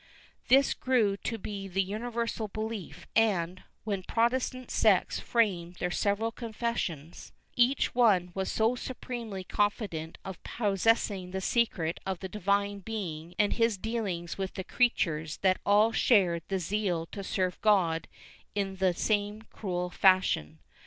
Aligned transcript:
This 0.47 0.73
grew 0.73 1.15
to 1.17 1.37
be 1.37 1.67
the 1.67 1.83
universal 1.83 2.47
belief 2.47 3.05
and, 3.15 3.61
when 3.83 4.01
Protestant 4.01 4.71
sects 4.71 5.19
framed 5.19 5.75
their 5.75 5.91
several 5.91 6.31
confessions, 6.31 7.31
each 7.55 7.93
one 7.93 8.31
was 8.33 8.51
so 8.51 8.73
supremely 8.73 9.43
con 9.43 9.69
fident 9.69 10.15
of 10.25 10.41
possessing 10.41 11.29
the 11.29 11.39
secret 11.39 11.99
of 12.03 12.17
the 12.19 12.29
Divine 12.29 12.79
Being 12.79 13.35
and 13.37 13.53
his 13.53 13.77
dealings 13.77 14.39
with 14.39 14.57
his 14.57 14.65
creatures 14.67 15.37
that 15.43 15.61
all 15.67 15.91
shared 15.91 16.41
the 16.47 16.57
zeal 16.57 17.05
to 17.11 17.23
serve 17.23 17.61
God 17.61 18.07
in 18.55 18.77
the 18.77 18.95
same 18.95 19.43
cruel 19.51 19.91
fashion. 19.91 20.57